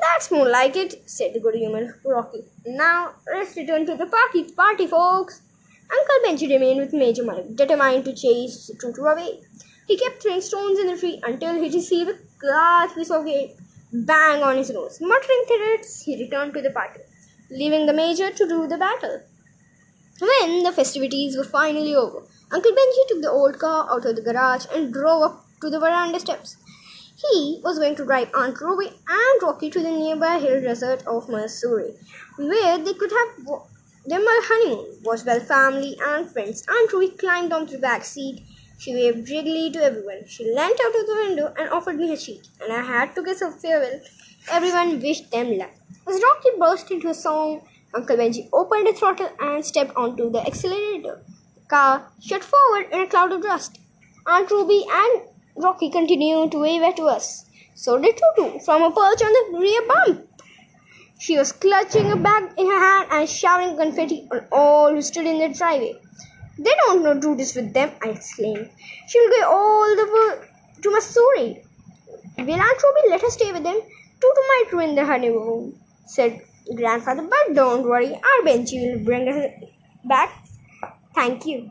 That's 0.00 0.32
more 0.32 0.48
like 0.48 0.74
it, 0.74 1.08
said 1.08 1.34
the 1.34 1.40
good 1.40 1.54
humored 1.54 2.00
Rocky. 2.04 2.42
Now 2.66 3.12
let's 3.32 3.56
return 3.56 3.86
to 3.86 3.94
the 3.94 4.06
party, 4.06 4.42
party, 4.54 4.88
folks. 4.88 5.40
Uncle 5.88 6.16
Benji 6.24 6.50
remained 6.50 6.80
with 6.80 6.92
Major 6.92 7.22
Malik, 7.22 7.54
determined 7.54 8.04
to 8.06 8.12
chase 8.12 8.68
Tutu 8.80 9.02
away. 9.02 9.40
He 9.86 9.96
kept 9.96 10.20
throwing 10.20 10.40
stones 10.40 10.80
in 10.80 10.88
the 10.88 10.98
tree 10.98 11.20
until 11.22 11.54
he 11.54 11.70
received 11.70 12.10
a 12.10 12.46
large 12.46 12.92
piece 12.96 13.12
of 13.12 13.24
cake 13.24 13.56
bang 13.92 14.42
on 14.42 14.56
his 14.56 14.70
nose. 14.70 14.98
Muttering 15.00 15.44
threats, 15.46 16.02
he 16.02 16.20
returned 16.20 16.54
to 16.54 16.60
the 16.60 16.70
party, 16.70 17.02
leaving 17.50 17.86
the 17.86 17.92
major 17.92 18.32
to 18.32 18.48
do 18.48 18.66
the 18.66 18.76
battle. 18.76 19.22
When 20.18 20.62
the 20.62 20.72
festivities 20.72 21.36
were 21.36 21.44
finally 21.44 21.94
over, 21.94 22.22
Uncle 22.50 22.72
Benji 22.72 23.08
took 23.08 23.20
the 23.22 23.30
old 23.30 23.58
car 23.58 23.86
out 23.90 24.06
of 24.06 24.16
the 24.16 24.22
garage 24.22 24.64
and 24.74 24.92
drove 24.92 25.22
up 25.22 25.44
to 25.60 25.68
the 25.68 25.78
veranda 25.78 26.18
steps. 26.18 26.56
He 27.16 27.60
was 27.62 27.78
going 27.78 27.96
to 27.96 28.04
drive 28.04 28.30
Aunt 28.34 28.60
Ruby 28.60 28.86
and 28.86 29.42
Rocky 29.42 29.68
to 29.70 29.80
the 29.80 29.90
nearby 29.90 30.38
hill 30.38 30.62
resort 30.62 31.06
of 31.06 31.28
Mussoorie, 31.28 31.96
where 32.38 32.78
they 32.78 32.94
could 32.94 33.10
have 33.10 33.46
their 34.06 34.20
honeymoon. 34.22 34.86
Was 35.02 35.24
well 35.24 35.40
family 35.40 35.98
and 36.02 36.30
friends. 36.30 36.64
Aunt 36.68 36.92
Ruby 36.92 37.16
climbed 37.16 37.52
onto 37.52 37.72
the 37.72 37.78
back 37.78 38.04
seat. 38.04 38.42
She 38.78 38.94
waved 38.94 39.26
jiggly 39.26 39.72
to 39.72 39.82
everyone. 39.82 40.26
She 40.26 40.50
leant 40.50 40.80
out 40.80 41.00
of 41.00 41.06
the 41.06 41.24
window 41.26 41.54
and 41.58 41.68
offered 41.70 41.96
me 41.96 42.08
her 42.08 42.16
cheek, 42.16 42.42
and 42.60 42.72
I 42.72 42.82
had 42.82 43.14
to 43.16 43.22
kiss 43.22 43.40
her 43.40 43.50
farewell. 43.50 44.00
Everyone 44.50 45.00
wished 45.00 45.30
them 45.30 45.58
luck. 45.58 45.72
As 46.06 46.22
Rocky 46.22 46.50
burst 46.58 46.90
into 46.90 47.08
a 47.08 47.14
song, 47.14 47.66
Uncle 47.96 48.16
Benji 48.18 48.48
opened 48.52 48.86
the 48.86 48.92
throttle 48.92 49.30
and 49.40 49.64
stepped 49.64 49.96
onto 49.96 50.30
the 50.30 50.46
accelerator. 50.46 51.22
The 51.54 51.60
car 51.68 52.12
shot 52.20 52.44
forward 52.44 52.88
in 52.92 53.00
a 53.00 53.06
cloud 53.06 53.32
of 53.32 53.42
dust. 53.42 53.78
Aunt 54.26 54.50
Ruby 54.50 54.84
and 54.92 55.22
Rocky 55.56 55.90
continued 55.90 56.52
to 56.52 56.58
wave 56.58 56.82
at 56.82 57.00
us. 57.00 57.46
So 57.74 57.98
did 57.98 58.18
Tutu 58.18 58.58
from 58.60 58.82
a 58.82 58.90
perch 58.90 59.22
on 59.22 59.32
the 59.32 59.58
rear 59.58 59.80
bump. 59.88 60.28
She 61.18 61.38
was 61.38 61.52
clutching 61.52 62.12
a 62.12 62.16
bag 62.16 62.52
in 62.58 62.66
her 62.66 62.78
hand 62.78 63.08
and 63.10 63.28
showering 63.28 63.76
confetti 63.78 64.28
on 64.30 64.46
all 64.52 64.92
who 64.92 65.00
stood 65.00 65.26
in 65.26 65.38
the 65.38 65.48
driveway. 65.48 65.94
They 66.58 66.74
don't 66.84 67.02
know 67.02 67.14
do 67.18 67.34
this 67.34 67.54
with 67.54 67.72
them, 67.72 67.92
I 68.02 68.10
exclaimed. 68.10 68.68
She'll 69.08 69.30
go 69.30 69.50
all 69.50 69.96
the 69.96 70.06
way 70.16 70.48
to 70.82 70.90
Mussoorie. 70.90 71.64
Will 72.38 72.60
Aunt 72.60 72.82
Ruby 72.82 73.08
let 73.08 73.22
her 73.22 73.30
stay 73.30 73.52
with 73.52 73.62
them? 73.62 73.80
Tutu 74.20 74.42
might 74.50 74.72
ruin 74.72 74.94
the 74.94 75.06
honeymoon, 75.06 75.78
said 76.06 76.42
grandfather, 76.74 77.22
but 77.22 77.54
don't 77.54 77.82
worry, 77.84 78.14
our 78.14 78.40
Benji 78.44 78.80
will 78.96 79.04
bring 79.04 79.26
her 79.26 79.50
back. 80.04 80.44
Thank 81.14 81.46
you. 81.46 81.70